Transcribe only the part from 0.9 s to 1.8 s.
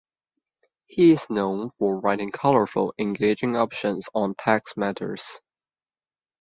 is known